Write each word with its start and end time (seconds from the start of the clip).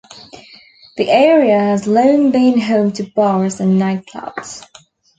The 0.97 1.07
area 1.11 1.59
has 1.59 1.85
long 1.85 2.31
been 2.31 2.59
home 2.59 2.91
to 2.93 3.03
bars 3.03 3.59
and 3.59 3.79
nightclubs. 3.79 4.65